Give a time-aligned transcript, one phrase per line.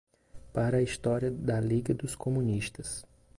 [0.51, 3.05] Para a História da Liga dos Comunistas